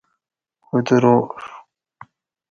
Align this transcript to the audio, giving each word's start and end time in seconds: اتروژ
اتروژ 0.73 1.37